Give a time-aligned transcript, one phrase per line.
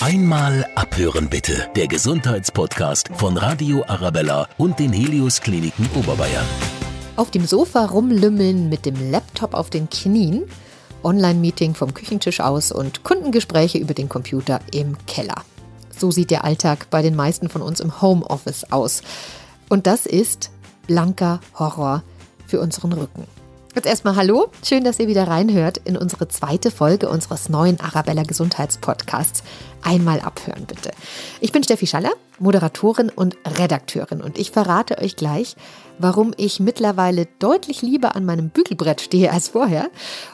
[0.00, 1.68] Einmal abhören bitte.
[1.74, 6.46] Der Gesundheitspodcast von Radio Arabella und den Helios Kliniken Oberbayern.
[7.16, 10.44] Auf dem Sofa rumlümmeln mit dem Laptop auf den Knien,
[11.02, 15.42] Online-Meeting vom Küchentisch aus und Kundengespräche über den Computer im Keller.
[15.98, 19.02] So sieht der Alltag bei den meisten von uns im Homeoffice aus.
[19.68, 20.52] Und das ist
[20.86, 22.04] blanker Horror
[22.46, 23.26] für unseren Rücken.
[23.78, 28.24] Jetzt erstmal Hallo, schön, dass ihr wieder reinhört in unsere zweite Folge unseres neuen Arabella
[28.24, 29.44] Gesundheitspodcasts.
[29.84, 30.90] Einmal abhören bitte.
[31.40, 32.10] Ich bin Steffi Schaller,
[32.40, 35.54] Moderatorin und Redakteurin und ich verrate euch gleich,
[36.00, 39.90] warum ich mittlerweile deutlich lieber an meinem Bügelbrett stehe als vorher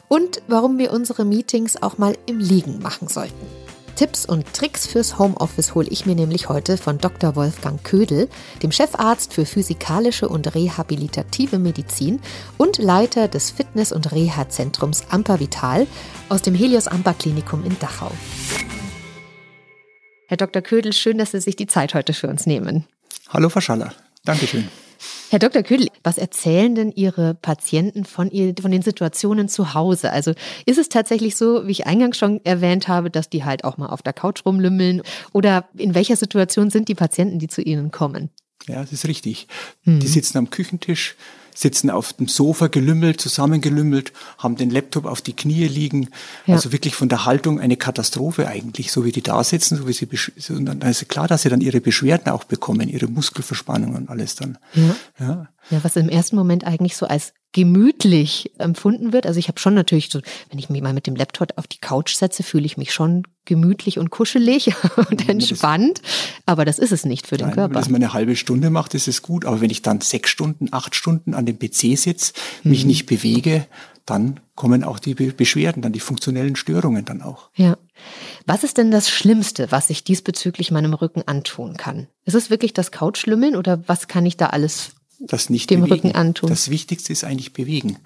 [0.09, 3.64] und warum wir unsere Meetings auch mal im Liegen machen sollten.
[3.95, 7.37] Tipps und Tricks fürs Homeoffice hole ich mir nämlich heute von Dr.
[7.37, 8.29] Wolfgang Ködel,
[8.63, 12.21] dem Chefarzt für physikalische und rehabilitative Medizin
[12.59, 15.87] und Leiter des Fitness- und Reha-Zentrums Amper Vital
[16.29, 18.11] aus dem Helios Amper Klinikum in Dachau.
[20.27, 20.63] Herr Dr.
[20.63, 22.87] Ködel, schön, dass Sie sich die Zeit heute für uns nehmen.
[23.29, 23.61] Hallo, Frau.
[24.25, 24.69] Dankeschön.
[25.31, 25.63] Herr Dr.
[25.63, 30.13] Ködel, was erzählen denn Ihre Patienten von, ihr, von den Situationen zu Hause?
[30.13, 30.33] Also
[30.67, 33.89] ist es tatsächlich so, wie ich eingangs schon erwähnt habe, dass die halt auch mal
[33.89, 35.03] auf der Couch rumlümmeln?
[35.33, 38.31] Oder in welcher Situation sind die Patienten, die zu Ihnen kommen?
[38.67, 39.47] Ja, das ist richtig.
[39.83, 40.01] Hm.
[40.01, 41.17] Die sitzen am Küchentisch,
[41.55, 46.11] sitzen auf dem Sofa gelümmelt, zusammengelümmelt, haben den Laptop auf die Knie liegen.
[46.47, 46.57] Ja.
[46.57, 49.93] Also wirklich von der Haltung eine Katastrophe eigentlich, so wie die da sitzen, so wie
[49.93, 50.09] sie,
[50.53, 54.35] und dann ist klar, dass sie dann ihre Beschwerden auch bekommen, ihre Muskelverspannungen und alles
[54.35, 54.59] dann.
[54.75, 54.97] Ja.
[55.21, 55.49] ja.
[55.71, 59.27] Ja, was im ersten Moment eigentlich so als gemütlich empfunden wird.
[59.27, 61.79] Also ich habe schon natürlich so, wenn ich mich mal mit dem Laptop auf die
[61.79, 66.03] Couch setze, fühle ich mich schon gemütlich und kuschelig und entspannt.
[66.47, 67.75] Aber das ist es nicht für den Nein, Körper.
[67.75, 69.45] Wenn das mal eine halbe Stunde macht, ist es gut.
[69.45, 72.33] Aber wenn ich dann sechs Stunden, acht Stunden an dem PC sitze,
[72.65, 72.89] mich mhm.
[72.89, 73.67] nicht bewege,
[74.05, 77.51] dann kommen auch die Beschwerden, dann die funktionellen Störungen dann auch.
[77.55, 77.79] Ja.
[78.47, 82.09] Was ist denn das Schlimmste, was ich diesbezüglich meinem Rücken antun kann?
[82.25, 84.91] Ist es wirklich das Couchlümmeln oder was kann ich da alles
[85.27, 86.09] das nicht dem bewegen.
[86.09, 86.49] Rücken antun.
[86.49, 87.99] Das Wichtigste ist eigentlich bewegen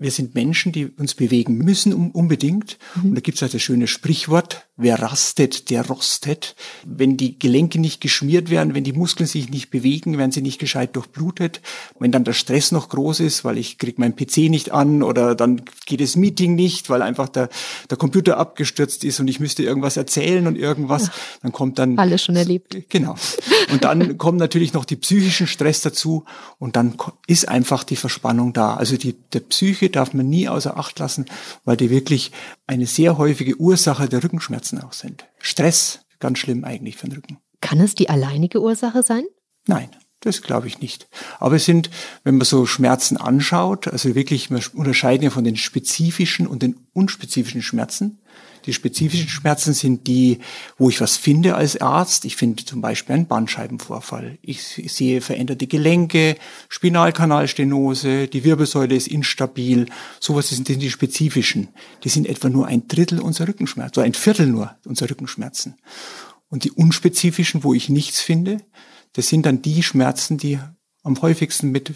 [0.00, 2.78] wir sind Menschen, die uns bewegen müssen um, unbedingt.
[2.96, 3.10] Mhm.
[3.10, 6.56] Und da gibt es halt das schöne Sprichwort, wer rastet, der rostet.
[6.86, 10.58] Wenn die Gelenke nicht geschmiert werden, wenn die Muskeln sich nicht bewegen, werden sie nicht
[10.58, 11.60] gescheit durchblutet.
[11.98, 15.34] Wenn dann der Stress noch groß ist, weil ich krieg meinen PC nicht an oder
[15.34, 17.50] dann geht das Meeting nicht, weil einfach der,
[17.90, 21.12] der Computer abgestürzt ist und ich müsste irgendwas erzählen und irgendwas, ja.
[21.42, 21.98] dann kommt dann...
[21.98, 22.74] Alles schon erlebt.
[22.88, 23.16] Genau.
[23.70, 26.24] Und dann kommen natürlich noch die psychischen Stress dazu
[26.58, 26.94] und dann
[27.26, 28.74] ist einfach die Verspannung da.
[28.74, 31.26] Also die, der Psyche darf man nie außer Acht lassen,
[31.64, 32.32] weil die wirklich
[32.66, 35.24] eine sehr häufige Ursache der Rückenschmerzen auch sind.
[35.38, 37.38] Stress, ganz schlimm eigentlich für den Rücken.
[37.60, 39.24] Kann es die alleinige Ursache sein?
[39.66, 39.90] Nein.
[40.20, 41.08] Das glaube ich nicht.
[41.38, 41.88] Aber es sind,
[42.24, 46.78] wenn man so Schmerzen anschaut, also wirklich, wir unterscheiden ja von den spezifischen und den
[46.92, 48.19] unspezifischen Schmerzen.
[48.66, 50.38] Die spezifischen Schmerzen sind die,
[50.78, 52.24] wo ich was finde als Arzt.
[52.24, 54.38] Ich finde zum Beispiel einen Bandscheibenvorfall.
[54.42, 56.36] Ich sehe veränderte Gelenke,
[56.68, 59.86] Spinalkanalstenose, die Wirbelsäule ist instabil.
[60.20, 61.68] Sowas sind die spezifischen.
[62.04, 65.76] Die sind etwa nur ein Drittel unserer Rückenschmerzen, so ein Viertel nur unserer Rückenschmerzen.
[66.48, 68.58] Und die unspezifischen, wo ich nichts finde,
[69.12, 70.58] das sind dann die Schmerzen, die
[71.02, 71.94] am häufigsten mit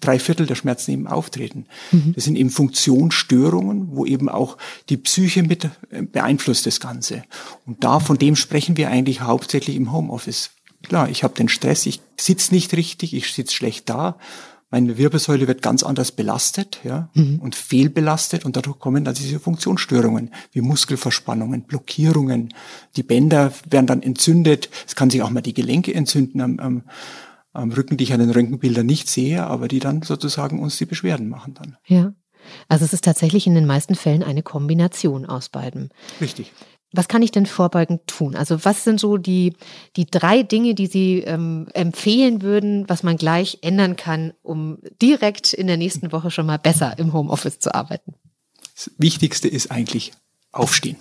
[0.00, 1.66] drei Viertel der Schmerzen eben auftreten.
[1.90, 2.12] Mhm.
[2.14, 4.58] Das sind eben Funktionsstörungen, wo eben auch
[4.88, 7.22] die Psyche mit äh, beeinflusst das Ganze.
[7.66, 10.50] Und da, von dem sprechen wir eigentlich hauptsächlich im Homeoffice.
[10.82, 14.16] Klar, ich habe den Stress, ich sitze nicht richtig, ich sitze schlecht da,
[14.72, 17.40] meine Wirbelsäule wird ganz anders belastet ja, mhm.
[17.40, 22.54] und fehlbelastet und dadurch kommen dann diese Funktionsstörungen wie Muskelverspannungen, Blockierungen.
[22.96, 24.70] Die Bänder werden dann entzündet.
[24.86, 26.82] Es kann sich auch mal die Gelenke entzünden am, am,
[27.52, 30.86] am Rücken, die ich an den Röntgenbildern nicht sehe, aber die dann sozusagen uns die
[30.86, 31.76] Beschwerden machen dann.
[31.86, 32.14] Ja.
[32.68, 35.90] Also es ist tatsächlich in den meisten Fällen eine Kombination aus beiden.
[36.20, 36.52] Richtig.
[36.94, 38.36] Was kann ich denn vorbeugend tun?
[38.36, 39.54] Also was sind so die,
[39.96, 45.54] die drei Dinge, die Sie ähm, empfehlen würden, was man gleich ändern kann, um direkt
[45.54, 48.14] in der nächsten Woche schon mal besser im Homeoffice zu arbeiten?
[48.74, 50.12] Das Wichtigste ist eigentlich
[50.50, 50.96] aufstehen.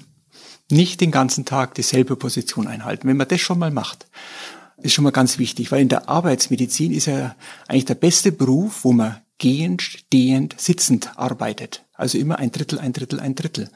[0.70, 3.08] Nicht den ganzen Tag dieselbe Position einhalten.
[3.10, 4.08] Wenn man das schon mal macht,
[4.84, 7.36] ist schon mal ganz wichtig, weil in der Arbeitsmedizin ist ja
[7.68, 11.86] eigentlich der beste Beruf, wo man gehend, stehend, sitzend arbeitet.
[11.94, 13.70] Also immer ein Drittel, ein Drittel, ein Drittel.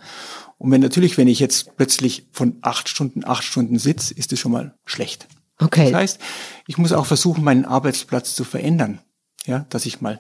[0.58, 4.40] Und wenn natürlich, wenn ich jetzt plötzlich von acht Stunden, acht Stunden sitze, ist das
[4.40, 5.28] schon mal schlecht.
[5.60, 5.92] Okay.
[5.92, 6.20] Das heißt,
[6.68, 9.00] ich muss auch versuchen, meinen Arbeitsplatz zu verändern.
[9.48, 10.18] Ja, dass ich mal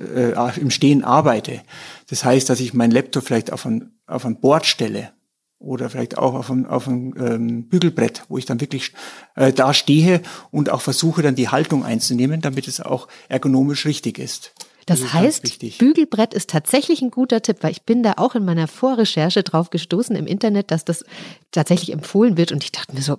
[0.00, 1.62] äh, im Stehen arbeite.
[2.08, 5.12] Das heißt, dass ich meinen Laptop vielleicht auf ein, auf ein Board stelle
[5.58, 8.92] oder vielleicht auch auf ein, auf ein ähm, Bügelbrett, wo ich dann wirklich
[9.34, 14.18] äh, da stehe und auch versuche, dann die Haltung einzunehmen, damit es auch ergonomisch richtig
[14.18, 14.52] ist.
[14.86, 18.44] Das, das heißt, Bügelbrett ist tatsächlich ein guter Tipp, weil ich bin da auch in
[18.44, 21.04] meiner Vorrecherche drauf gestoßen im Internet, dass das
[21.50, 23.18] tatsächlich empfohlen wird und ich dachte mir so,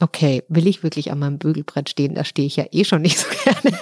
[0.00, 2.14] okay, will ich wirklich an meinem Bügelbrett stehen?
[2.14, 3.78] Da stehe ich ja eh schon nicht so gerne.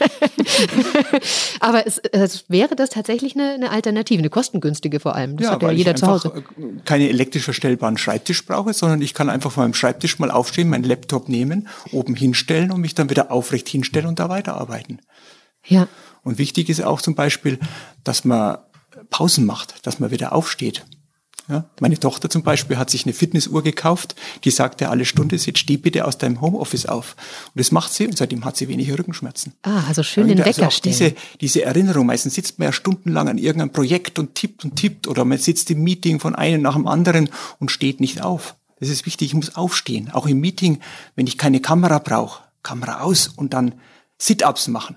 [1.61, 5.37] Aber es, es, wäre das tatsächlich eine, eine, Alternative, eine kostengünstige vor allem.
[5.37, 6.33] Das ja, hat ja jeder zu Hause.
[6.37, 10.69] Äh, keine elektrisch verstellbaren Schreibtisch brauche, sondern ich kann einfach von meinem Schreibtisch mal aufstehen,
[10.69, 15.01] meinen Laptop nehmen, oben hinstellen und mich dann wieder aufrecht hinstellen und da weiterarbeiten.
[15.67, 15.89] Ja.
[16.23, 17.59] Und wichtig ist auch zum Beispiel,
[18.05, 18.59] dass man
[19.09, 20.85] Pausen macht, dass man wieder aufsteht.
[21.50, 24.14] Ja, meine Tochter zum Beispiel hat sich eine Fitnessuhr gekauft,
[24.44, 27.17] die sagte alle Stunde, jetzt steh bitte aus deinem Homeoffice auf.
[27.47, 29.55] Und das macht sie und seitdem hat sie weniger Rückenschmerzen.
[29.62, 30.94] Ah, also schön den Wecker also stellen.
[30.97, 35.08] Diese, diese Erinnerung, meistens sitzt man ja stundenlang an irgendeinem Projekt und tippt und tippt
[35.08, 38.55] oder man sitzt im Meeting von einem nach dem anderen und steht nicht auf.
[38.79, 40.11] Das ist wichtig, ich muss aufstehen.
[40.12, 40.79] Auch im Meeting,
[41.17, 43.75] wenn ich keine Kamera brauche, Kamera aus und dann
[44.19, 44.97] Sit-ups machen.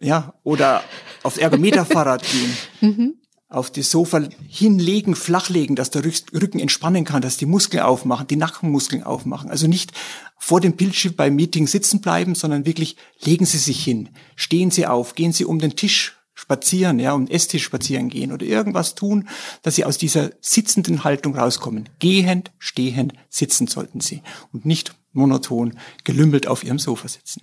[0.00, 0.84] Ja, oder
[1.24, 2.56] aufs Ergometerfahrrad gehen.
[2.80, 3.19] Mhm
[3.50, 8.36] auf das Sofa hinlegen, flachlegen, dass der Rücken entspannen kann, dass die Muskeln aufmachen, die
[8.36, 9.50] Nackenmuskeln aufmachen.
[9.50, 9.92] Also nicht
[10.38, 14.86] vor dem Bildschirm beim Meeting sitzen bleiben, sondern wirklich legen Sie sich hin, stehen Sie
[14.86, 18.94] auf, gehen Sie um den Tisch spazieren, ja, um den Esstisch spazieren gehen oder irgendwas
[18.94, 19.28] tun,
[19.62, 21.88] dass Sie aus dieser sitzenden Haltung rauskommen.
[21.98, 27.42] Gehend, stehend, sitzen sollten Sie und nicht monoton gelümmelt auf Ihrem Sofa sitzen.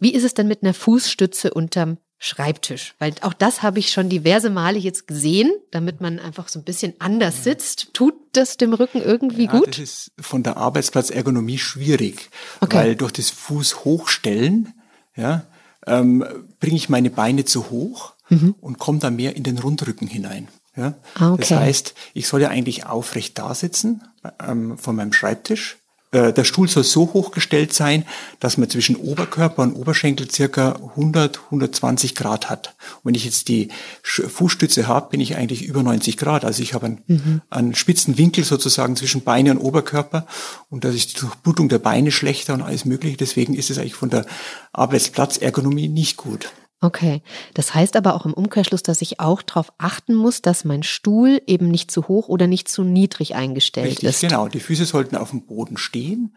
[0.00, 4.08] Wie ist es denn mit einer Fußstütze unterm Schreibtisch, weil auch das habe ich schon
[4.08, 7.92] diverse Male jetzt gesehen, damit man einfach so ein bisschen anders sitzt.
[7.92, 9.68] Tut das dem Rücken irgendwie ja, gut?
[9.68, 12.30] Das ist von der Arbeitsplatzergonomie schwierig,
[12.60, 12.76] okay.
[12.76, 14.72] weil durch das Fuß hochstellen,
[15.14, 15.44] ja,
[15.86, 16.24] ähm,
[16.58, 18.54] bringe ich meine Beine zu hoch mhm.
[18.60, 20.48] und komme da mehr in den Rundrücken hinein.
[20.74, 20.94] Ja?
[21.16, 21.46] Ah, okay.
[21.48, 24.02] Das heißt, ich soll ja eigentlich aufrecht da sitzen
[24.40, 25.76] ähm, von meinem Schreibtisch
[26.16, 28.06] äh, der Stuhl soll so hochgestellt sein,
[28.40, 32.74] dass man zwischen Oberkörper und Oberschenkel circa 100, 120 Grad hat.
[33.02, 33.68] Und wenn ich jetzt die
[34.02, 36.46] Fußstütze habe, bin ich eigentlich über 90 Grad.
[36.46, 37.40] Also ich habe einen, mhm.
[37.50, 40.26] einen spitzen Winkel sozusagen zwischen Beine und Oberkörper
[40.70, 43.18] und da ist die Durchblutung der Beine schlechter und alles mögliche.
[43.18, 44.24] Deswegen ist es eigentlich von der
[44.72, 46.50] Arbeitsplatzergonomie nicht gut.
[46.82, 47.22] Okay,
[47.54, 51.40] das heißt aber auch im Umkehrschluss, dass ich auch darauf achten muss, dass mein Stuhl
[51.46, 54.20] eben nicht zu hoch oder nicht zu niedrig eingestellt Richtig, ist.
[54.20, 56.36] Genau, die Füße sollten auf dem Boden stehen.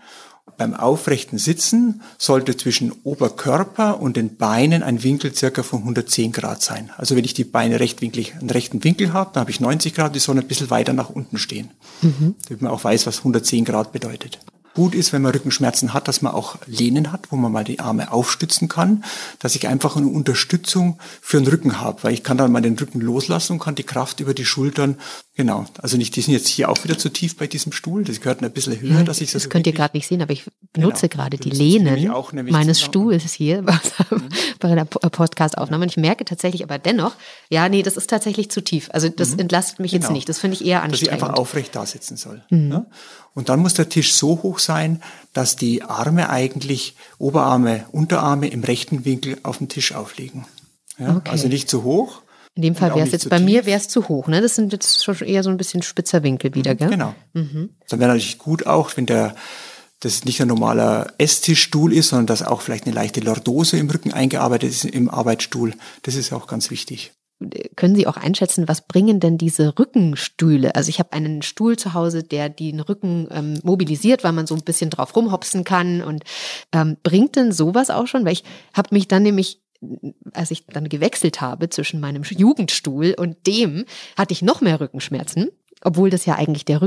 [0.58, 6.62] Beim aufrechten Sitzen sollte zwischen Oberkörper und den Beinen ein Winkel circa von 110 Grad
[6.62, 6.90] sein.
[6.98, 10.16] Also wenn ich die Beine rechtwinklig, einen rechten Winkel habe, dann habe ich 90 Grad,
[10.16, 11.72] die sollen ein bisschen weiter nach unten stehen.
[12.02, 12.36] Mhm.
[12.48, 14.40] Damit man auch weiß, was 110 Grad bedeutet
[14.80, 17.82] gut ist, wenn man Rückenschmerzen hat, dass man auch Lehnen hat, wo man mal die
[17.82, 19.04] Arme aufstützen kann,
[19.40, 22.80] dass ich einfach eine Unterstützung für den Rücken habe, weil ich kann dann mal den
[22.80, 24.96] Rücken loslassen und kann die Kraft über die Schultern,
[25.36, 28.22] genau, also nicht, die sind jetzt hier auch wieder zu tief bei diesem Stuhl, das
[28.22, 29.44] gehört ein bisschen höher, ja, dass ich das.
[29.44, 32.10] Das könnt ihr gerade nicht sehen, aber ich benutze genau, gerade die Lehnen
[32.50, 33.62] meines Stuhls hier
[34.10, 34.30] mhm.
[34.60, 37.16] bei der Podcast-Aufnahme und ich merke tatsächlich aber dennoch,
[37.50, 38.88] ja, nee, das ist tatsächlich zu tief.
[38.94, 39.40] Also das mhm.
[39.40, 40.06] entlastet mich genau.
[40.06, 41.12] jetzt nicht, das finde ich eher anstrengend.
[41.12, 42.42] Dass ich einfach aufrecht da sitzen soll.
[42.50, 42.70] Mhm.
[42.70, 42.86] Ne?
[43.40, 45.02] Und dann muss der Tisch so hoch sein,
[45.32, 50.46] dass die Arme eigentlich, Oberarme, Unterarme im rechten Winkel auf dem Tisch aufliegen.
[50.98, 51.16] Ja?
[51.16, 51.32] Okay.
[51.32, 52.22] Also nicht zu hoch.
[52.56, 53.46] In dem Fall wäre es jetzt, bei tief.
[53.46, 54.28] mir wäre es zu hoch.
[54.28, 54.42] Ne?
[54.42, 56.90] Das sind jetzt schon eher so ein bisschen spitzer Winkel wieder, gell?
[56.90, 57.16] Genau.
[57.32, 57.70] Mhm.
[57.88, 59.34] Dann wäre natürlich gut auch, wenn der
[60.02, 64.12] das nicht ein normaler Esstischstuhl ist, sondern dass auch vielleicht eine leichte Lordose im Rücken
[64.12, 65.76] eingearbeitet ist im Arbeitsstuhl.
[66.02, 67.14] Das ist auch ganz wichtig
[67.76, 70.76] können Sie auch einschätzen, was bringen denn diese Rückenstühle?
[70.76, 74.56] Also ich habe einen Stuhl zu Hause, der den Rücken ähm, mobilisiert, weil man so
[74.56, 76.02] ein bisschen drauf rumhopsen kann.
[76.02, 76.24] Und
[76.74, 78.26] ähm, bringt denn sowas auch schon?
[78.26, 78.44] Weil ich
[78.74, 79.62] habe mich dann nämlich
[80.34, 83.86] als ich dann gewechselt habe zwischen meinem Jugendstuhl und dem,
[84.18, 86.82] hatte ich noch mehr Rückenschmerzen, obwohl das ja eigentlich der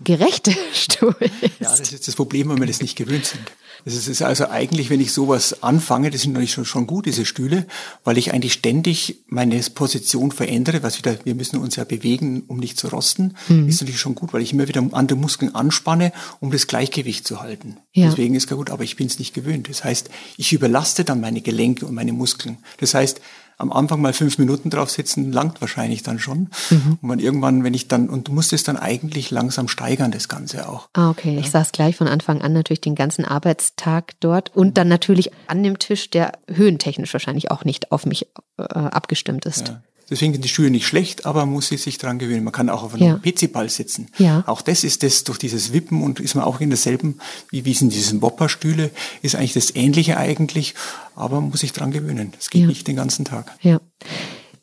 [0.00, 1.60] rückengerechte Stuhl ist.
[1.60, 3.42] Ja, das ist das Problem, wenn wir das nicht gewöhnt sind.
[3.84, 7.24] Das ist also eigentlich, wenn ich sowas anfange, das sind natürlich schon, schon gut, diese
[7.24, 7.66] Stühle,
[8.02, 12.58] weil ich eigentlich ständig meine Position verändere, was wieder, wir müssen uns ja bewegen, um
[12.58, 13.68] nicht zu rosten, mhm.
[13.68, 17.40] ist natürlich schon gut, weil ich immer wieder andere Muskeln anspanne, um das Gleichgewicht zu
[17.40, 17.76] halten.
[17.92, 18.08] Ja.
[18.08, 19.68] Deswegen ist es gut, aber ich bin es nicht gewöhnt.
[19.68, 22.58] Das heißt, ich überlaste dann meine Gelenke und meine Muskeln.
[22.78, 23.20] Das heißt,
[23.58, 26.50] am Anfang mal fünf Minuten drauf sitzen, langt wahrscheinlich dann schon.
[26.70, 26.98] Mhm.
[27.00, 30.28] Und man irgendwann, wenn ich dann, und du musst es dann eigentlich langsam steigern, das
[30.28, 30.88] Ganze auch.
[30.92, 31.34] Ah, okay.
[31.34, 31.40] Ja.
[31.40, 35.62] Ich saß gleich von Anfang an natürlich den ganzen Arbeitstag dort und dann natürlich an
[35.62, 38.26] dem Tisch, der höhentechnisch wahrscheinlich auch nicht auf mich
[38.58, 39.68] äh, abgestimmt ist.
[39.68, 39.82] Ja.
[40.08, 42.44] Deswegen sind die Schuhe nicht schlecht, aber man muss sich dran gewöhnen.
[42.44, 43.32] Man kann auch auf einem ja.
[43.32, 44.08] PC-Ball sitzen.
[44.18, 44.44] Ja.
[44.46, 47.18] Auch das ist das durch dieses Wippen und ist man auch in derselben,
[47.50, 48.90] wie, wie es in diesen Wopperstühle,
[49.22, 50.74] ist eigentlich das Ähnliche eigentlich,
[51.16, 52.32] aber man muss sich dran gewöhnen.
[52.38, 52.68] Es geht ja.
[52.68, 53.52] nicht den ganzen Tag.
[53.62, 53.80] Ja.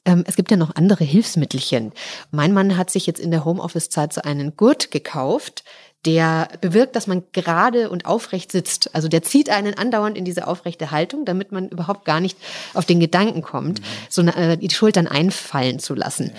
[0.05, 1.91] Ähm, es gibt ja noch andere Hilfsmittelchen.
[2.31, 5.63] Mein Mann hat sich jetzt in der Homeoffice-Zeit so einen Gurt gekauft,
[6.05, 8.93] der bewirkt, dass man gerade und aufrecht sitzt.
[8.93, 12.37] Also der zieht einen andauernd in diese aufrechte Haltung, damit man überhaupt gar nicht
[12.73, 13.85] auf den Gedanken kommt, mhm.
[14.09, 16.31] so äh, die Schultern einfallen zu lassen.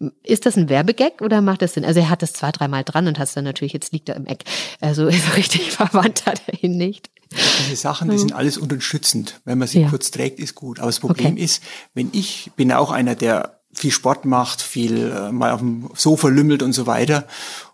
[0.00, 0.10] Ja.
[0.22, 1.84] Ist das ein Werbegag oder macht das Sinn?
[1.84, 4.16] Also er hat das zwei, dreimal dran und hat es dann natürlich, jetzt liegt er
[4.16, 4.44] im Eck.
[4.80, 7.10] Also so richtig verwandt hat er ihn nicht.
[7.58, 9.40] Diese Sachen, die sind alles unterstützend.
[9.44, 9.88] Wenn man sie ja.
[9.88, 10.78] kurz trägt, ist gut.
[10.78, 11.42] Aber das Problem okay.
[11.42, 11.62] ist,
[11.94, 16.28] wenn ich bin auch einer, der viel Sport macht, viel äh, mal auf dem Sofa
[16.28, 17.26] lümmelt und so weiter.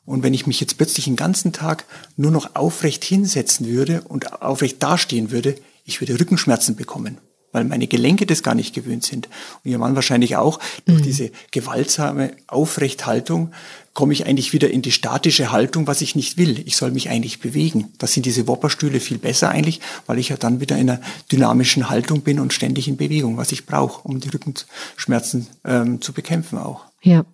[0.04, 1.84] Und wenn ich mich jetzt plötzlich den ganzen Tag
[2.16, 5.54] nur noch aufrecht hinsetzen würde und aufrecht dastehen würde,
[5.84, 7.18] ich würde Rückenschmerzen bekommen,
[7.52, 9.28] weil meine Gelenke das gar nicht gewöhnt sind.
[9.64, 10.58] Und ihr Mann wahrscheinlich auch.
[10.86, 11.04] Durch mhm.
[11.04, 13.52] diese gewaltsame Aufrechthaltung
[13.94, 16.60] komme ich eigentlich wieder in die statische Haltung, was ich nicht will.
[16.66, 17.92] Ich soll mich eigentlich bewegen.
[17.98, 21.90] Da sind diese Wopperstühle viel besser eigentlich, weil ich ja dann wieder in einer dynamischen
[21.90, 26.58] Haltung bin und ständig in Bewegung, was ich brauche, um die Rückenschmerzen ähm, zu bekämpfen
[26.58, 26.91] auch.
[27.04, 27.24] Ja.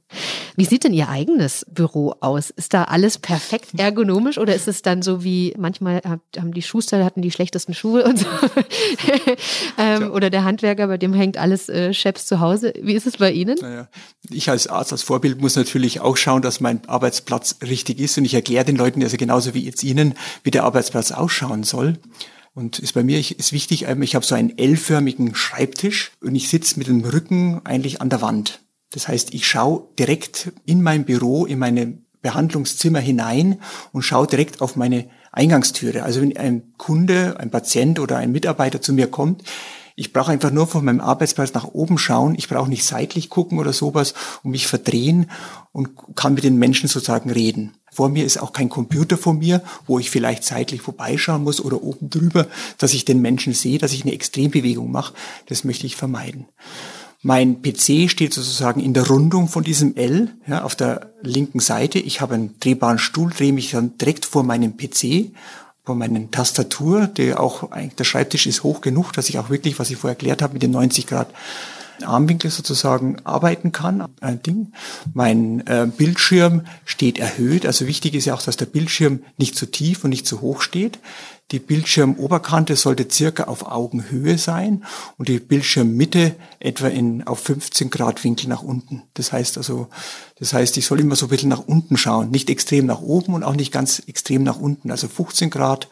[0.56, 2.48] Wie sieht denn Ihr eigenes Büro aus?
[2.48, 7.04] Ist da alles perfekt ergonomisch oder ist es dann so wie manchmal haben die Schuster
[7.04, 8.26] hatten die schlechtesten Schuhe und so
[9.78, 12.72] ähm, oder der Handwerker, bei dem hängt alles äh, Chefs zu Hause.
[12.80, 13.58] Wie ist es bei Ihnen?
[13.60, 13.88] Naja,
[14.30, 18.24] ich als Arzt, als Vorbild muss natürlich auch schauen, dass mein Arbeitsplatz richtig ist und
[18.24, 21.98] ich erkläre den Leuten, also genauso wie jetzt Ihnen, wie der Arbeitsplatz ausschauen soll.
[22.54, 26.48] Und ist bei mir ist wichtig, ähm, ich habe so einen L-förmigen Schreibtisch und ich
[26.48, 28.60] sitze mit dem Rücken eigentlich an der Wand.
[28.90, 33.60] Das heißt, ich schaue direkt in mein Büro, in meine Behandlungszimmer hinein
[33.92, 36.02] und schaue direkt auf meine Eingangstüre.
[36.02, 39.44] Also wenn ein Kunde, ein Patient oder ein Mitarbeiter zu mir kommt,
[39.94, 42.36] ich brauche einfach nur von meinem Arbeitsplatz nach oben schauen.
[42.36, 44.14] Ich brauche nicht seitlich gucken oder sowas
[44.44, 45.28] und mich verdrehen
[45.72, 47.74] und kann mit den Menschen sozusagen reden.
[47.90, 51.82] Vor mir ist auch kein Computer vor mir, wo ich vielleicht seitlich vorbeischauen muss oder
[51.82, 52.46] oben drüber,
[52.78, 55.14] dass ich den Menschen sehe, dass ich eine Extrembewegung mache.
[55.46, 56.46] Das möchte ich vermeiden.
[57.22, 61.98] Mein PC steht sozusagen in der Rundung von diesem L ja, auf der linken Seite.
[61.98, 65.32] Ich habe einen drehbaren Stuhl, drehe mich dann direkt vor meinem PC,
[65.84, 69.80] vor meinen Tastatur, der auch eigentlich der Schreibtisch ist hoch genug, dass ich auch wirklich,
[69.80, 71.28] was ich vorher erklärt habe, mit den 90 Grad
[72.04, 74.06] Armwinkel sozusagen arbeiten kann.
[74.20, 74.72] Ein Ding.
[75.14, 77.66] Mein äh, Bildschirm steht erhöht.
[77.66, 80.62] Also wichtig ist ja auch, dass der Bildschirm nicht zu tief und nicht zu hoch
[80.62, 80.98] steht.
[81.50, 84.84] Die Bildschirmoberkante sollte circa auf Augenhöhe sein
[85.16, 89.04] und die Bildschirmmitte etwa in, auf 15 Grad Winkel nach unten.
[89.14, 89.88] Das heißt also,
[90.38, 93.32] das heißt, ich soll immer so ein bisschen nach unten schauen, nicht extrem nach oben
[93.32, 94.90] und auch nicht ganz extrem nach unten.
[94.90, 95.88] Also 15 Grad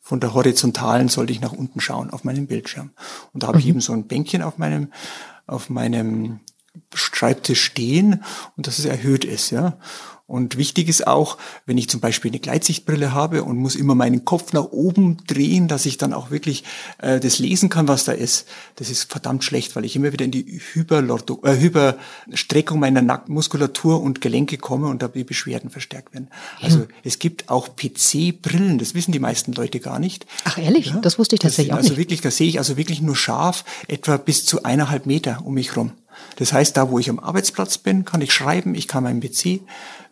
[0.00, 2.90] von der horizontalen sollte ich nach unten schauen auf meinem Bildschirm.
[3.32, 3.70] Und da habe ich mhm.
[3.70, 4.92] eben so ein Bänkchen auf meinem,
[5.50, 6.40] auf meinem
[6.94, 8.24] Schreibtisch stehen
[8.56, 9.78] und dass es erhöht ist, ja.
[10.30, 14.24] Und wichtig ist auch, wenn ich zum Beispiel eine Gleitsichtbrille habe und muss immer meinen
[14.24, 16.62] Kopf nach oben drehen, dass ich dann auch wirklich
[16.98, 18.46] äh, das lesen kann, was da ist.
[18.76, 24.00] Das ist verdammt schlecht, weil ich immer wieder in die Hyperlordo äh, Hyperstreckung meiner Nackenmuskulatur
[24.00, 26.28] und Gelenke komme und da die Beschwerden verstärkt werden.
[26.60, 26.66] Ja.
[26.66, 30.26] Also es gibt auch PC-Brillen, das wissen die meisten Leute gar nicht.
[30.44, 30.86] Ach ehrlich?
[30.86, 30.98] Ja?
[30.98, 31.92] Das wusste ich tatsächlich auch also nicht.
[31.94, 35.54] Also wirklich, da sehe ich also wirklich nur scharf, etwa bis zu eineinhalb Meter um
[35.54, 35.90] mich rum.
[36.36, 39.60] Das heißt, da wo ich am Arbeitsplatz bin, kann ich schreiben, ich kann meinen PC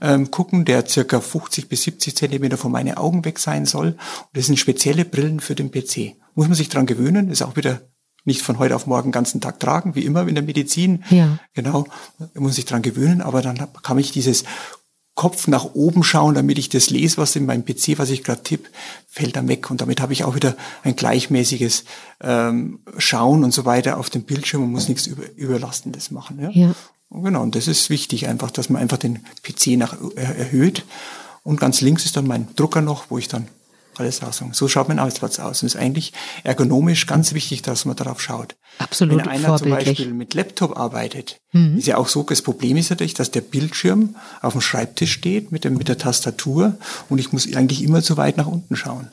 [0.00, 3.88] ähm, gucken, der circa 50 bis 70 Zentimeter von meinen Augen weg sein soll.
[3.88, 3.98] Und
[4.34, 6.16] das sind spezielle Brillen für den PC.
[6.34, 7.80] Muss man sich dran gewöhnen, ist auch wieder
[8.24, 11.02] nicht von heute auf morgen den ganzen Tag tragen, wie immer in der Medizin.
[11.08, 11.38] Ja.
[11.54, 11.86] Genau,
[12.34, 14.44] muss sich dran gewöhnen, aber dann kann ich dieses
[15.18, 18.44] Kopf nach oben schauen, damit ich das lese, was in meinem PC, was ich gerade
[18.44, 18.70] tippe,
[19.08, 19.68] fällt dann weg.
[19.68, 21.82] Und damit habe ich auch wieder ein gleichmäßiges
[22.20, 26.38] ähm, Schauen und so weiter auf dem Bildschirm und muss nichts über, Überlastendes machen.
[26.40, 26.50] Ja?
[26.50, 26.74] ja.
[27.10, 30.84] Und genau, und das ist wichtig einfach, dass man einfach den PC nach, äh, erhöht.
[31.42, 33.48] Und ganz links ist dann mein Drucker noch, wo ich dann
[34.00, 34.52] alles rausholen.
[34.54, 35.62] So schaut mein Arbeitsplatz aus.
[35.62, 36.12] Und es ist eigentlich
[36.44, 38.56] ergonomisch ganz wichtig, dass man darauf schaut.
[38.78, 39.18] Absolut.
[39.18, 41.78] Wenn einer zum Beispiel mit Laptop arbeitet, mhm.
[41.78, 45.52] ist ja auch so, das Problem ist natürlich, dass der Bildschirm auf dem Schreibtisch steht
[45.52, 46.76] mit, dem, mit der Tastatur
[47.08, 49.08] und ich muss eigentlich immer zu weit nach unten schauen.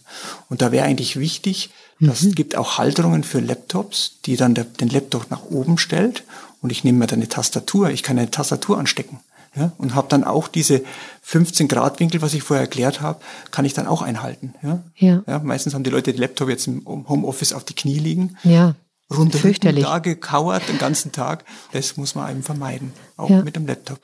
[0.49, 2.29] Und da wäre eigentlich wichtig, dass mhm.
[2.29, 6.23] es gibt auch Halterungen für Laptops, die dann der, den Laptop nach oben stellt
[6.61, 7.89] und ich nehme mir dann eine Tastatur.
[7.89, 9.19] Ich kann eine Tastatur anstecken.
[9.55, 10.81] Ja, und habe dann auch diese
[11.21, 13.21] 15 Grad Winkel, was ich vorher erklärt habe,
[13.51, 14.53] kann ich dann auch einhalten.
[14.61, 14.83] Ja?
[14.95, 15.23] Ja.
[15.25, 18.37] ja meistens haben die Leute den Laptop jetzt im Homeoffice auf die Knie liegen.
[18.43, 18.75] Ja.
[19.13, 21.45] Runter da gekauert den ganzen Tag.
[21.73, 23.43] Das muss man einem vermeiden, auch ja.
[23.43, 23.99] mit dem Laptop.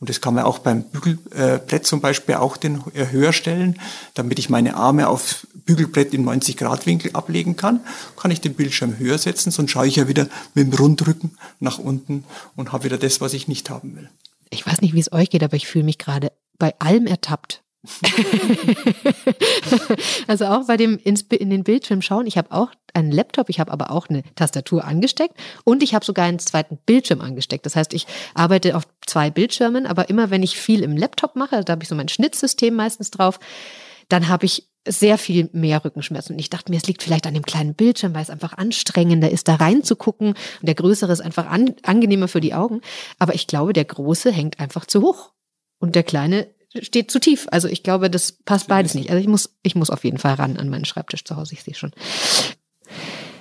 [0.00, 3.78] Und das kann man auch beim Bügelbrett zum Beispiel auch den höher stellen,
[4.14, 7.80] damit ich meine Arme auf Bügelbrett in 90 Grad Winkel ablegen kann,
[8.16, 11.78] kann ich den Bildschirm höher setzen, sonst schaue ich ja wieder mit dem Rundrücken nach
[11.78, 12.24] unten
[12.56, 14.08] und habe wieder das, was ich nicht haben will
[14.50, 17.62] ich weiß nicht, wie es euch geht, aber ich fühle mich gerade bei allem ertappt.
[20.26, 22.26] also auch bei dem in den Bildschirm schauen.
[22.26, 26.04] Ich habe auch einen Laptop, ich habe aber auch eine Tastatur angesteckt und ich habe
[26.04, 27.64] sogar einen zweiten Bildschirm angesteckt.
[27.66, 31.62] Das heißt, ich arbeite auf zwei Bildschirmen, aber immer wenn ich viel im Laptop mache,
[31.62, 33.38] da habe ich so mein Schnittsystem meistens drauf,
[34.08, 36.34] dann habe ich sehr viel mehr Rückenschmerzen.
[36.34, 39.30] Und ich dachte mir, es liegt vielleicht an dem kleinen Bildschirm, weil es einfach anstrengender
[39.30, 40.28] ist, da reinzugucken.
[40.28, 42.80] Und der größere ist einfach an, angenehmer für die Augen.
[43.18, 45.32] Aber ich glaube, der große hängt einfach zu hoch.
[45.78, 46.48] Und der kleine
[46.80, 47.46] steht zu tief.
[47.50, 49.10] Also ich glaube, das passt beides nicht.
[49.10, 51.54] Also ich muss, ich muss auf jeden Fall ran an meinen Schreibtisch zu Hause.
[51.54, 51.92] Ich sehe schon.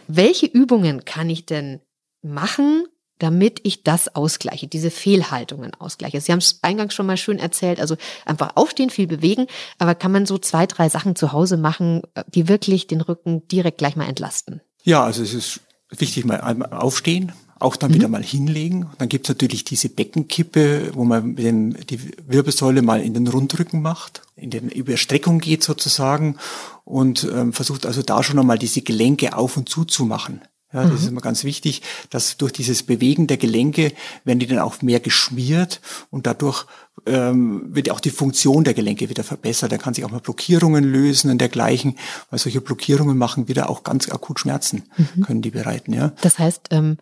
[0.08, 1.82] Welche Übungen kann ich denn
[2.22, 2.88] machen,
[3.20, 6.20] damit ich das ausgleiche, diese Fehlhaltungen ausgleiche.
[6.20, 7.96] Sie haben es eingangs schon mal schön erzählt, also
[8.26, 12.48] einfach aufstehen, viel bewegen, aber kann man so zwei, drei Sachen zu Hause machen, die
[12.48, 14.62] wirklich den Rücken direkt gleich mal entlasten?
[14.84, 17.96] Ja, also es ist wichtig, mal einmal aufstehen, auch dann mhm.
[17.96, 18.88] wieder mal hinlegen.
[18.98, 24.22] Dann gibt's natürlich diese Beckenkippe, wo man den, die Wirbelsäule mal in den Rundrücken macht,
[24.36, 26.38] in den Überstreckung geht sozusagen
[26.84, 30.42] und ähm, versucht also da schon einmal diese Gelenke auf und zu zu machen.
[30.76, 30.98] Ja, das mhm.
[30.98, 33.94] ist immer ganz wichtig, dass durch dieses Bewegen der Gelenke
[34.26, 35.80] werden die dann auch mehr geschmiert
[36.12, 36.66] und dadurch
[37.06, 39.72] ähm, wird auch die Funktion der Gelenke wieder verbessert.
[39.72, 41.98] Da kann sich auch mal Blockierungen lösen und dergleichen,
[42.30, 45.22] weil solche Blockierungen machen wieder auch ganz akut Schmerzen, mhm.
[45.22, 45.94] können die bereiten.
[45.94, 46.12] Ja.
[46.20, 46.98] Das heißt, ähm,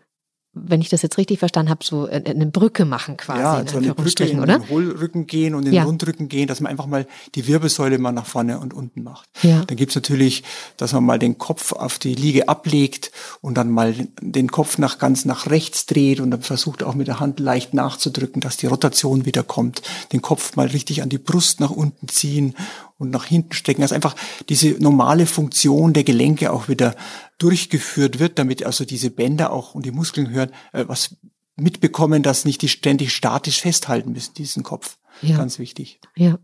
[0.55, 3.41] wenn ich das jetzt richtig verstanden habe, so eine Brücke machen quasi.
[3.41, 4.59] Ja, so eine Brücke in oder?
[4.59, 5.83] den Hohlrücken gehen und in den ja.
[5.83, 9.27] Rundrücken gehen, dass man einfach mal die Wirbelsäule mal nach vorne und unten macht.
[9.41, 9.65] Ja.
[9.65, 10.43] Dann gibt's natürlich,
[10.77, 14.99] dass man mal den Kopf auf die Liege ablegt und dann mal den Kopf nach
[14.99, 18.67] ganz nach rechts dreht und dann versucht auch mit der Hand leicht nachzudrücken, dass die
[18.67, 19.81] Rotation wieder kommt.
[20.11, 22.55] Den Kopf mal richtig an die Brust nach unten ziehen
[23.03, 24.15] und nach hinten strecken, dass einfach
[24.49, 26.95] diese normale Funktion der Gelenke auch wieder
[27.37, 31.17] durchgeführt wird, damit also diese Bänder auch und die Muskeln hören, äh, was
[31.55, 34.97] mitbekommen, dass nicht die ständig statisch festhalten müssen, diesen Kopf.
[35.21, 35.37] Ja.
[35.37, 35.99] Ganz wichtig.
[36.15, 36.39] Ja.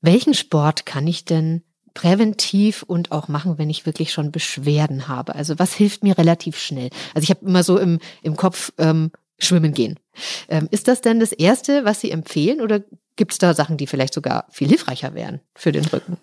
[0.00, 1.62] Welchen Sport kann ich denn
[1.94, 5.34] präventiv und auch machen, wenn ich wirklich schon Beschwerden habe?
[5.34, 6.90] Also was hilft mir relativ schnell?
[7.14, 9.98] Also ich habe immer so im, im Kopf ähm, schwimmen gehen.
[10.48, 12.82] Ähm, ist das denn das Erste, was Sie empfehlen oder
[13.20, 16.16] gibt es da Sachen, die vielleicht sogar viel hilfreicher wären für den Rücken?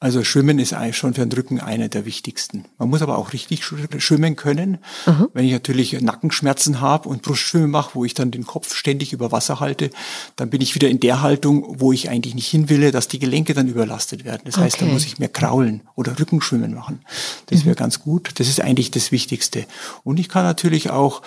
[0.00, 2.66] Also Schwimmen ist eigentlich schon für den Rücken einer der wichtigsten.
[2.76, 4.76] Man muss aber auch richtig schwimmen können.
[5.06, 5.28] Aha.
[5.32, 9.32] Wenn ich natürlich Nackenschmerzen habe und Brustschwimmen mache, wo ich dann den Kopf ständig über
[9.32, 9.88] Wasser halte,
[10.36, 13.18] dann bin ich wieder in der Haltung, wo ich eigentlich nicht hin will, dass die
[13.18, 14.42] Gelenke dann überlastet werden.
[14.44, 14.84] Das heißt, okay.
[14.84, 17.00] da muss ich mehr kraulen oder Rückenschwimmen machen.
[17.46, 17.78] Das wäre mhm.
[17.78, 18.32] ganz gut.
[18.34, 19.64] Das ist eigentlich das Wichtigste.
[20.04, 21.22] Und ich kann natürlich auch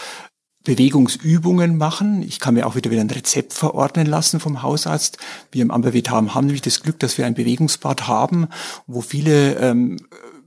[0.65, 2.21] Bewegungsübungen machen.
[2.21, 5.17] Ich kann mir auch wieder, wieder ein Rezept verordnen lassen vom Hausarzt.
[5.51, 8.47] Wir im Amberwit haben, haben nämlich das Glück, dass wir ein Bewegungsbad haben,
[8.85, 9.97] wo viele ähm,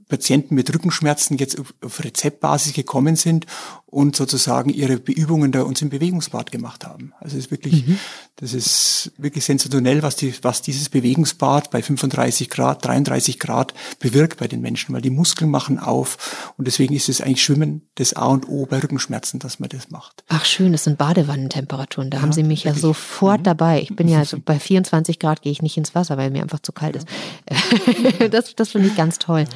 [0.08, 3.46] Patienten mit Rückenschmerzen jetzt auf Rezeptbasis gekommen sind
[3.90, 7.14] und sozusagen ihre Übungen da uns im Bewegungsbad gemacht haben.
[7.20, 7.98] Also es ist wirklich, mhm.
[8.36, 14.40] das ist wirklich sensationell, was die, was dieses Bewegungsbad bei 35 Grad, 33 Grad bewirkt
[14.40, 18.12] bei den Menschen, weil die Muskeln machen auf und deswegen ist es eigentlich Schwimmen das
[18.12, 20.22] A und O bei Rückenschmerzen, dass man das macht.
[20.28, 22.82] Ach schön, das sind Badewannentemperaturen, da ja, haben Sie mich wirklich.
[22.82, 23.44] ja sofort mhm.
[23.44, 23.80] dabei.
[23.80, 26.60] Ich bin ja so bei 24 Grad gehe ich nicht ins Wasser, weil mir einfach
[26.60, 27.08] zu kalt ist.
[28.30, 29.46] das, das finde ich ganz toll.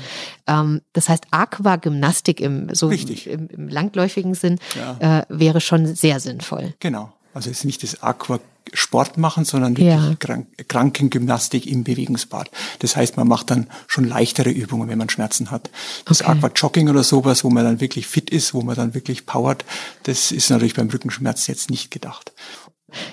[0.47, 3.29] Ähm, das heißt, Aquagymnastik im, so Richtig.
[3.29, 5.21] im, im langläufigen Sinn ja.
[5.21, 6.75] äh, wäre schon sehr sinnvoll.
[6.81, 7.13] Genau.
[7.35, 10.15] Also es ist nicht das Aquasport machen, sondern wirklich ja.
[10.19, 12.51] Krank Krankengymnastik im Bewegungsbad.
[12.81, 15.71] Das heißt, man macht dann schon leichtere Übungen, wenn man Schmerzen hat.
[16.05, 16.33] Das okay.
[16.33, 19.65] Aquajogging oder sowas, wo man dann wirklich fit ist, wo man dann wirklich powert,
[20.05, 22.33] das ist natürlich beim Rückenschmerz jetzt nicht gedacht.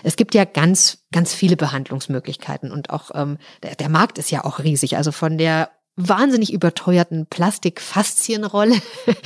[0.03, 4.43] Es gibt ja ganz, ganz viele Behandlungsmöglichkeiten und auch ähm, der, der Markt ist ja
[4.43, 4.97] auch riesig.
[4.97, 8.75] Also von der wahnsinnig überteuerten Plastikfaszienrolle,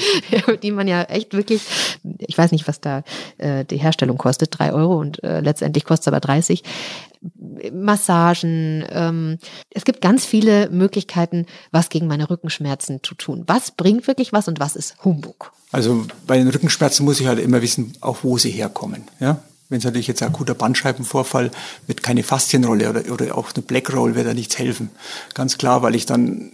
[0.64, 1.62] die man ja echt wirklich,
[2.20, 3.04] ich weiß nicht, was da
[3.38, 6.64] äh, die Herstellung kostet, drei Euro und äh, letztendlich kostet es aber 30.
[7.72, 8.84] Massagen.
[8.90, 9.38] Ähm,
[9.70, 13.44] es gibt ganz viele Möglichkeiten, was gegen meine Rückenschmerzen zu tun.
[13.48, 15.54] Was bringt wirklich was und was ist Humbug?
[15.72, 19.04] Also bei den Rückenschmerzen muss ich halt immer wissen, auch wo sie herkommen.
[19.20, 19.42] Ja?
[19.70, 21.52] Wenn es natürlich jetzt ein akuter Bandscheibenvorfall
[21.88, 24.90] wird keine Faszienrolle oder, oder auch eine Black Roll wird da nichts helfen.
[25.34, 26.52] Ganz klar, weil ich dann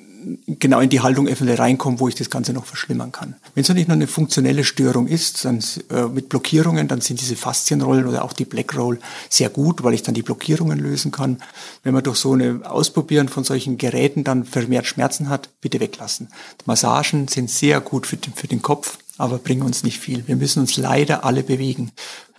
[0.47, 3.36] genau in die Haltung eventuell reinkomme, wo ich das Ganze noch verschlimmern kann.
[3.53, 7.36] Wenn es natürlich noch eine funktionelle Störung ist, dann äh, mit Blockierungen, dann sind diese
[7.36, 11.41] Faszienrollen oder auch die Black Roll sehr gut, weil ich dann die Blockierungen lösen kann.
[11.84, 16.29] Wenn man durch so eine Ausprobieren von solchen Geräten dann vermehrt Schmerzen hat, bitte weglassen.
[16.65, 20.27] Massagen sind sehr gut für den, für den Kopf, aber bringen uns nicht viel.
[20.27, 21.91] Wir müssen uns leider alle bewegen.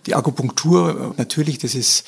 [0.05, 2.03] Die Akupunktur, äh, natürlich, das ist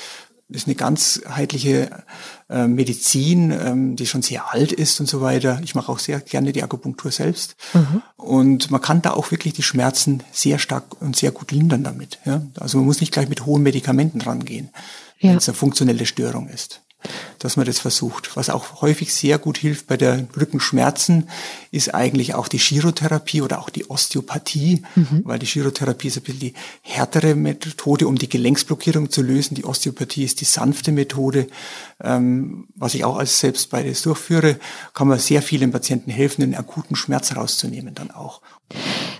[0.50, 2.04] ist eine ganzheitliche
[2.50, 5.60] äh, Medizin, ähm, die schon sehr alt ist und so weiter.
[5.64, 7.56] Ich mache auch sehr gerne die Akupunktur selbst.
[7.74, 8.02] Mhm.
[8.18, 12.20] Und man kann da auch wirklich die Schmerzen sehr stark und sehr gut lindern damit.
[12.26, 12.42] Ja?
[12.60, 14.70] Also man muss nicht gleich mit hohen Medikamenten rangehen,
[15.20, 15.32] ja.
[15.32, 16.83] wenn es eine funktionelle Störung ist.
[17.40, 18.36] Dass man das versucht.
[18.36, 21.30] Was auch häufig sehr gut hilft bei der Rückenschmerzen,
[21.72, 25.22] ist eigentlich auch die Chirotherapie oder auch die Osteopathie, mhm.
[25.24, 29.56] weil die Chirotherapie ist ein bisschen die härtere Methode, um die Gelenksblockierung zu lösen.
[29.56, 31.48] Die Osteopathie ist die sanfte Methode.
[32.02, 34.58] Ähm, was ich auch als selbst beides durchführe,
[34.94, 38.42] kann man sehr vielen Patienten helfen, den akuten Schmerz rauszunehmen dann auch.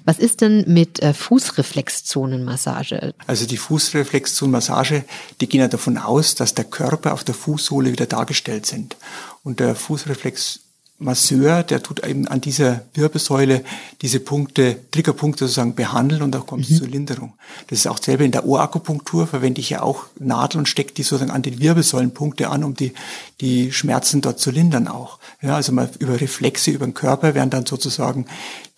[0.06, 3.14] Was ist denn mit äh, Fußreflexzonenmassage?
[3.28, 5.06] Also die Fußreflexzonenmassage,
[5.40, 8.98] die gehen ja davon aus, dass der Körper auf der Fußsohle wieder dargestellt sind.
[9.44, 10.63] Und der Fußreflex
[11.04, 13.64] Masseur, der tut eben an dieser Wirbelsäule
[14.02, 16.76] diese Punkte, Triggerpunkte sozusagen behandeln und da kommt es mhm.
[16.76, 17.34] zur Linderung.
[17.68, 21.04] Das ist auch selber in der Ohrakupunktur, verwende ich ja auch Nadeln und stecke die
[21.04, 22.94] sozusagen an den Wirbelsäulenpunkte an, um die,
[23.42, 25.20] die Schmerzen dort zu lindern auch.
[25.42, 28.26] Ja, also mal über Reflexe, über den Körper werden dann sozusagen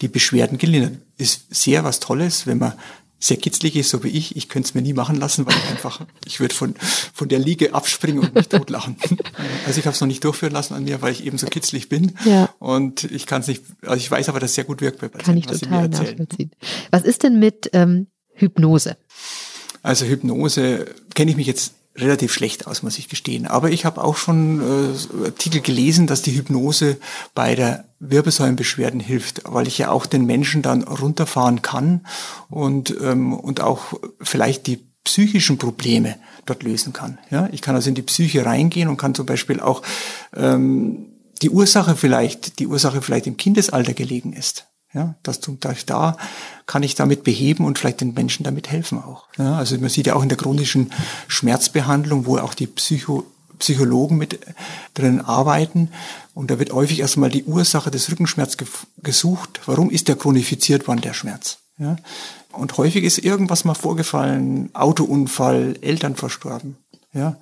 [0.01, 0.93] die Beschwerden gelindert.
[1.17, 2.73] Ist sehr was Tolles, wenn man
[3.19, 5.69] sehr kitzlig ist, so wie ich, ich könnte es mir nie machen lassen, weil ich
[5.69, 6.75] einfach, ich würde von,
[7.13, 8.97] von der Liege abspringen und mich totlachen.
[9.65, 11.89] Also ich habe es noch nicht durchführen lassen an mir, weil ich eben so kitzlig
[11.89, 12.13] bin.
[12.23, 12.54] Ja.
[12.60, 15.08] Und ich kann es nicht, also ich weiß aber, dass es sehr gut wirkt bei
[15.08, 15.41] Patienten.
[15.41, 16.51] Kann ich total nachvollziehen.
[16.91, 18.97] Was ist denn mit ähm, Hypnose?
[19.82, 23.47] Also Hypnose kenne ich mich jetzt relativ schlecht aus, muss ich gestehen.
[23.47, 26.97] Aber ich habe auch schon äh, Artikel gelesen, dass die Hypnose
[27.34, 32.05] bei der Wirbelsäulenbeschwerden hilft, weil ich ja auch den Menschen dann runterfahren kann
[32.49, 37.17] und, ähm, und auch vielleicht die psychischen Probleme dort lösen kann.
[37.29, 39.81] Ja, ich kann also in die Psyche reingehen und kann zum Beispiel auch
[40.36, 41.05] ähm,
[41.41, 44.67] die Ursache vielleicht, die Ursache vielleicht im Kindesalter gelegen ist.
[44.95, 46.17] Ja, das tut da
[46.67, 49.27] kann ich damit beheben und vielleicht den Menschen damit helfen auch.
[49.38, 50.91] Ja, also man sieht ja auch in der chronischen
[51.27, 53.25] Schmerzbehandlung, wo auch die Psycho
[53.60, 54.39] Psychologen mit
[54.93, 55.89] drin arbeiten.
[56.34, 58.58] Und da wird häufig erstmal die Ursache des Rückenschmerzes
[59.01, 59.62] gesucht.
[59.65, 61.60] Warum ist der chronifiziert worden, der Schmerz?
[61.77, 61.95] Ja?
[62.51, 66.77] Und häufig ist irgendwas mal vorgefallen, Autounfall, Eltern verstorben.
[67.13, 67.38] Ja?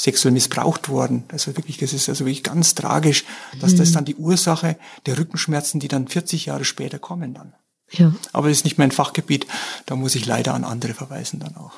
[0.00, 1.24] Sexuell missbraucht worden.
[1.28, 3.24] Also wirklich, das ist also wirklich ganz tragisch,
[3.60, 3.76] dass mhm.
[3.76, 7.54] das dann die Ursache der Rückenschmerzen, die dann 40 Jahre später kommen dann.
[7.90, 8.14] Ja.
[8.32, 9.46] Aber das ist nicht mein Fachgebiet,
[9.86, 11.72] da muss ich leider an andere verweisen dann auch.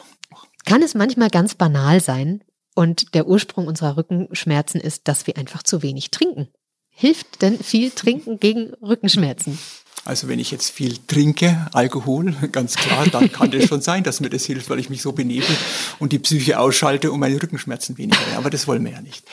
[0.65, 5.63] Kann es manchmal ganz banal sein und der Ursprung unserer Rückenschmerzen ist, dass wir einfach
[5.65, 6.49] zu wenig trinken?
[6.91, 9.59] Hilft denn viel Trinken gegen Rückenschmerzen?
[10.05, 14.21] Also wenn ich jetzt viel trinke, Alkohol, ganz klar, dann kann das schon sein, dass
[14.21, 15.57] mir das hilft, weil ich mich so benebel
[15.99, 18.37] und die Psyche ausschalte und meine Rückenschmerzen weniger werden.
[18.37, 19.25] Aber das wollen wir ja nicht.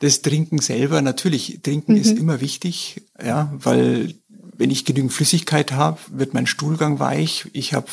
[0.00, 2.00] Das Trinken selber, natürlich, Trinken mhm.
[2.00, 4.14] ist immer wichtig, ja, weil
[4.56, 7.46] wenn ich genügend Flüssigkeit habe, wird mein Stuhlgang weich.
[7.52, 7.86] Ich habe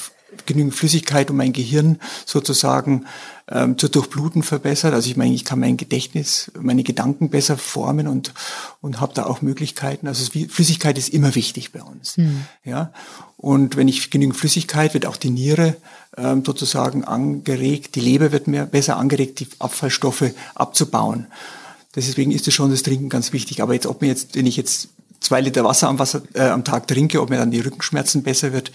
[0.46, 3.06] genügend Flüssigkeit, um mein Gehirn sozusagen
[3.50, 4.94] ähm, zu durchbluten verbessert.
[4.94, 8.34] Also ich meine, ich kann mein Gedächtnis, meine Gedanken besser formen und
[8.82, 10.08] und habe da auch Möglichkeiten.
[10.08, 12.18] Also Flüssigkeit ist immer wichtig bei uns.
[12.18, 12.46] Mhm.
[12.64, 12.94] Ja,
[13.38, 15.76] und wenn ich genügend Flüssigkeit, wird auch die Niere
[16.18, 21.28] ähm, sozusagen angeregt, die Leber wird mehr besser angeregt, die Abfallstoffe abzubauen.
[21.96, 23.62] Deswegen ist es schon das Trinken ganz wichtig.
[23.62, 24.90] Aber jetzt, ob mir jetzt, wenn ich jetzt
[25.20, 28.54] zwei Liter Wasser am, Wasser, äh, am Tag trinke, ob mir dann die Rückenschmerzen besser
[28.54, 28.72] wird,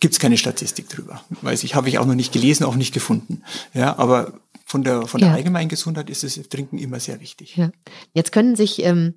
[0.00, 1.22] gibt es keine Statistik drüber.
[1.42, 3.42] Weiß ich, habe ich auch noch nicht gelesen, auch nicht gefunden.
[3.74, 5.34] Ja, aber von der, von der ja.
[5.34, 7.56] allgemeinen Gesundheit ist das Trinken immer sehr wichtig.
[7.56, 7.70] Ja.
[8.12, 9.14] Jetzt können sich ähm,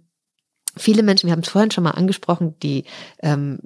[0.77, 2.85] viele Menschen, wir haben es vorhin schon mal angesprochen, die
[3.21, 3.59] ähm,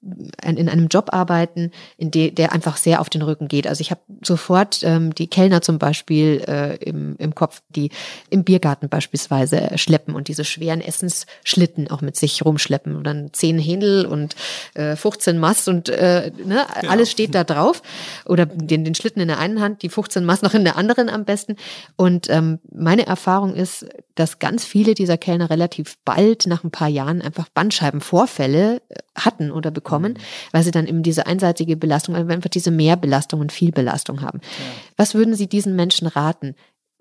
[0.00, 3.66] in einem Job arbeiten, in de, der einfach sehr auf den Rücken geht.
[3.66, 7.90] Also ich habe sofort ähm, die Kellner zum Beispiel äh, im, im Kopf, die
[8.30, 13.58] im Biergarten beispielsweise schleppen und diese schweren Essensschlitten auch mit sich rumschleppen und dann zehn
[13.58, 14.36] Händel und
[14.74, 16.92] äh, 15 Mass und äh, ne, genau.
[16.92, 17.82] alles steht da drauf
[18.24, 21.08] oder den, den Schlitten in der einen Hand, die 15 Mass noch in der anderen
[21.08, 21.56] am besten.
[21.96, 26.88] Und ähm, meine Erfahrung ist, dass ganz viele dieser Kellner relativ bald nach ein paar
[26.88, 30.18] Jahren einfach Bandscheibenvorfälle äh, hatten oder bekommen, mhm.
[30.52, 34.40] weil sie dann eben diese einseitige Belastung, einfach diese Mehrbelastung und Vielbelastung haben.
[34.42, 34.48] Ja.
[34.96, 36.54] Was würden Sie diesen Menschen raten?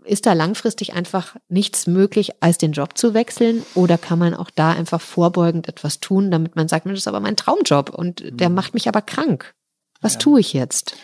[0.03, 3.63] Ist da langfristig einfach nichts möglich, als den Job zu wechseln?
[3.75, 7.19] Oder kann man auch da einfach vorbeugend etwas tun, damit man sagt, das ist aber
[7.19, 8.55] mein Traumjob und der mhm.
[8.55, 9.53] macht mich aber krank?
[10.01, 10.19] Was ja.
[10.19, 10.95] tue ich jetzt?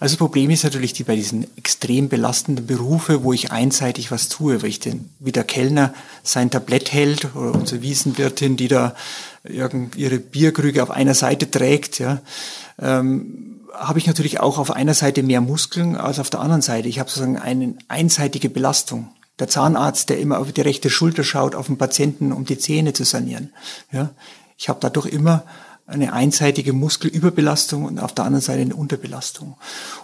[0.00, 4.30] Also das Problem ist natürlich die bei diesen extrem belastenden Berufe, wo ich einseitig was
[4.30, 8.94] tue, weil ich den, wie der Kellner sein Tablett hält oder unsere Wiesenwirtin, die da
[9.44, 12.22] irgend ihre Bierkrüge auf einer Seite trägt, ja,
[12.80, 16.88] ähm, habe ich natürlich auch auf einer Seite mehr Muskeln als auf der anderen Seite.
[16.88, 19.08] Ich habe sozusagen eine einseitige Belastung.
[19.38, 22.94] Der Zahnarzt, der immer auf die rechte Schulter schaut, auf den Patienten, um die Zähne
[22.94, 23.52] zu sanieren.
[23.92, 24.10] Ja,
[24.56, 25.44] ich habe dadurch immer
[25.86, 29.56] eine einseitige Muskelüberbelastung und auf der anderen Seite eine Unterbelastung.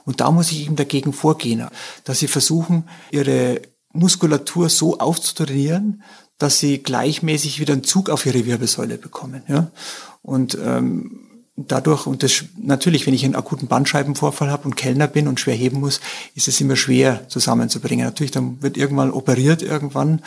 [0.04, 1.66] Und da muss ich eben dagegen vorgehen,
[2.04, 3.62] dass sie versuchen, ihre
[3.92, 6.02] Muskulatur so aufzutrainieren,
[6.38, 9.42] dass sie gleichmäßig wieder einen Zug auf ihre Wirbelsäule bekommen.
[9.48, 9.70] Ja?
[10.22, 15.26] Und ähm, dadurch, und das natürlich, wenn ich einen akuten Bandscheibenvorfall habe und Kellner bin
[15.26, 16.00] und schwer heben muss,
[16.34, 18.04] ist es immer schwer zusammenzubringen.
[18.04, 20.22] Natürlich, dann wird irgendwann operiert irgendwann.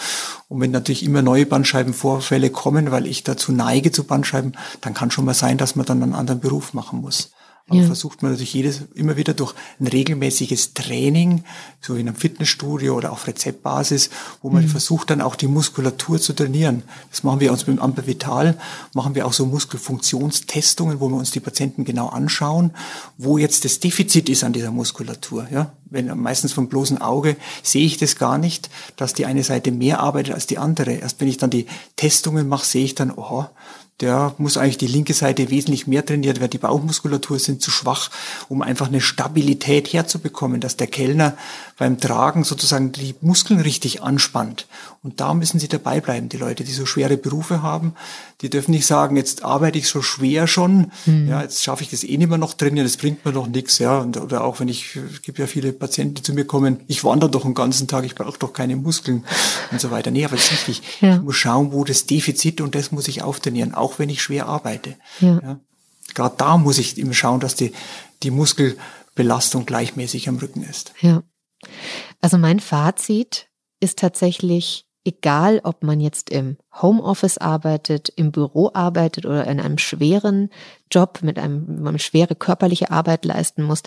[0.48, 5.12] Und wenn natürlich immer neue Bandscheibenvorfälle kommen, weil ich dazu neige zu Bandscheiben, dann kann
[5.12, 7.32] schon mal sein, dass man dann einen anderen Beruf machen muss.
[7.70, 7.86] Aber ja.
[7.86, 11.44] versucht man natürlich jedes, immer wieder durch ein regelmäßiges Training,
[11.82, 14.10] so in einem Fitnessstudio oder auf Rezeptbasis,
[14.42, 14.70] wo man mhm.
[14.70, 16.84] versucht dann auch die Muskulatur zu trainieren.
[17.12, 18.58] Das machen wir uns mit dem Amper Vital,
[18.94, 22.72] machen wir auch so Muskelfunktionstestungen, wo wir uns die Patienten genau anschauen,
[23.18, 25.48] wo jetzt das Defizit ist an dieser Muskulatur.
[25.52, 25.72] Ja?
[25.86, 30.00] Wenn meistens vom bloßen Auge sehe ich das gar nicht, dass die eine Seite mehr
[30.00, 30.94] arbeitet als die andere.
[30.94, 33.46] Erst wenn ich dann die Testungen mache, sehe ich dann, oh,
[34.02, 36.52] der muss eigentlich die linke Seite wesentlich mehr trainiert werden.
[36.52, 38.10] Die Bauchmuskulatur sind zu schwach,
[38.48, 41.36] um einfach eine Stabilität herzubekommen, dass der Kellner
[41.78, 44.68] beim Tragen sozusagen die Muskeln richtig anspannt.
[45.02, 47.94] Und da müssen sie dabei bleiben, die Leute, die so schwere Berufe haben.
[48.42, 51.30] Die dürfen nicht sagen, jetzt arbeite ich so schwer schon, mhm.
[51.30, 53.80] ja, jetzt schaffe ich das eh nicht mehr noch trainieren, das bringt mir doch nichts,
[53.80, 54.00] ja.
[54.00, 57.04] Und, oder auch wenn ich, es gibt ja viele Patienten, die zu mir kommen, ich
[57.06, 59.24] wandere doch den ganzen Tag, ich brauche doch keine Muskeln
[59.72, 60.12] und so weiter.
[60.12, 60.82] Nee, aber das ist wichtig.
[61.00, 61.16] Ja.
[61.16, 64.46] Ich muss schauen, wo das Defizit und das muss ich auftrainieren, auch wenn ich schwer
[64.48, 64.96] arbeite.
[65.20, 65.40] Ja.
[65.42, 65.60] ja.
[66.14, 67.74] Gerade da muss ich immer schauen, dass die,
[68.24, 70.94] die Muskelbelastung gleichmäßig am Rücken ist.
[71.02, 71.24] Ja.
[72.22, 73.48] Also mein Fazit
[73.80, 79.78] ist tatsächlich, egal ob man jetzt im Homeoffice arbeitet, im Büro arbeitet oder in einem
[79.78, 80.50] schweren
[80.92, 83.84] Job mit einem, man schwere körperliche Arbeit leisten muss,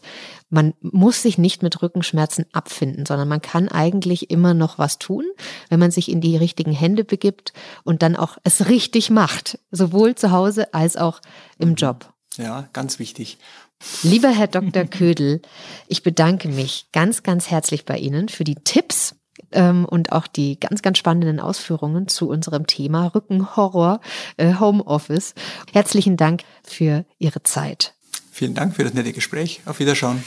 [0.51, 5.25] man muss sich nicht mit Rückenschmerzen abfinden, sondern man kann eigentlich immer noch was tun,
[5.69, 7.53] wenn man sich in die richtigen Hände begibt
[7.85, 11.21] und dann auch es richtig macht, sowohl zu Hause als auch
[11.59, 12.13] im Job.
[12.39, 13.39] Ja, ganz wichtig.
[14.03, 14.85] Lieber Herr Dr.
[14.91, 15.43] Ködel,
[15.89, 19.17] ich bedanke mich ganz, ganz herzlich bei Ihnen für die Tipps
[19.53, 24.01] und auch die ganz, ganz spannenden Ausführungen zu unserem Thema Rückenhorror,
[24.37, 25.35] äh, Homeoffice.
[25.73, 27.95] Herzlichen Dank für Ihre Zeit.
[28.31, 29.61] Vielen Dank für das nette Gespräch.
[29.67, 30.23] Auf Wiederschauen.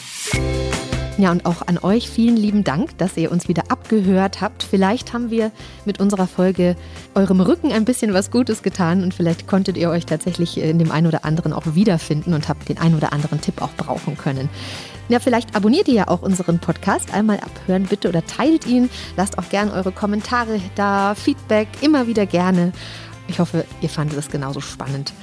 [1.18, 4.64] Ja, und auch an euch vielen lieben Dank, dass ihr uns wieder abgehört habt.
[4.64, 5.52] Vielleicht haben wir
[5.86, 6.76] mit unserer Folge
[7.14, 10.92] eurem Rücken ein bisschen was Gutes getan und vielleicht konntet ihr euch tatsächlich in dem
[10.92, 14.50] einen oder anderen auch wiederfinden und habt den einen oder anderen Tipp auch brauchen können.
[15.08, 17.14] Ja, vielleicht abonniert ihr ja auch unseren Podcast.
[17.14, 18.90] Einmal abhören bitte oder teilt ihn.
[19.18, 22.72] Lasst auch gerne eure Kommentare da, Feedback, immer wieder gerne.
[23.28, 25.14] Ich hoffe, ihr fandet es genauso spannend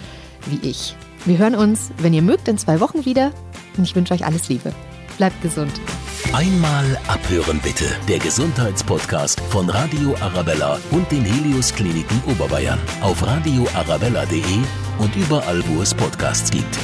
[0.46, 0.96] wie ich.
[1.24, 3.32] Wir hören uns, wenn ihr mögt, in zwei Wochen wieder.
[3.76, 4.72] Und ich wünsche euch alles Liebe.
[5.18, 5.72] Bleibt gesund.
[6.32, 7.84] Einmal abhören bitte.
[8.08, 14.42] Der Gesundheitspodcast von Radio Arabella und den Helios Kliniken Oberbayern auf radioarabella.de
[14.98, 16.78] und überall, wo es Podcasts gibt.